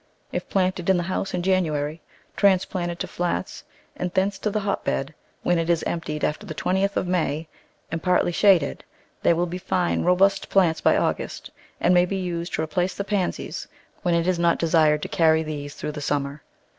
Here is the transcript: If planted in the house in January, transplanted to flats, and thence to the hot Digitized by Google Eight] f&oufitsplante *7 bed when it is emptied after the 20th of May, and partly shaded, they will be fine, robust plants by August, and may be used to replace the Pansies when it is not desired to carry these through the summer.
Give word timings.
If 0.31 0.49
planted 0.49 0.89
in 0.89 0.97
the 0.97 1.03
house 1.03 1.31
in 1.35 1.43
January, 1.43 2.01
transplanted 2.35 2.97
to 3.01 3.07
flats, 3.07 3.63
and 3.95 4.11
thence 4.11 4.39
to 4.39 4.49
the 4.49 4.61
hot 4.61 4.83
Digitized 4.83 4.83
by 4.85 4.91
Google 5.03 5.03
Eight] 5.03 5.05
f&oufitsplante 5.05 5.05
*7 5.05 5.05
bed 5.53 5.55
when 5.55 5.59
it 5.59 5.69
is 5.69 5.83
emptied 5.83 6.23
after 6.23 6.45
the 6.47 6.55
20th 6.55 6.97
of 6.97 7.07
May, 7.07 7.47
and 7.91 8.01
partly 8.01 8.31
shaded, 8.31 8.83
they 9.21 9.33
will 9.33 9.45
be 9.45 9.59
fine, 9.59 10.01
robust 10.03 10.49
plants 10.49 10.81
by 10.81 10.97
August, 10.97 11.51
and 11.79 11.93
may 11.93 12.07
be 12.07 12.17
used 12.17 12.51
to 12.55 12.63
replace 12.63 12.95
the 12.95 13.03
Pansies 13.03 13.67
when 14.01 14.15
it 14.15 14.25
is 14.27 14.39
not 14.39 14.57
desired 14.57 15.03
to 15.03 15.07
carry 15.07 15.43
these 15.43 15.75
through 15.75 15.91
the 15.91 16.01
summer. 16.01 16.41